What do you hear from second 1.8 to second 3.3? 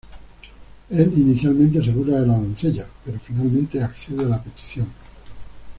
se burla de la doncella, pero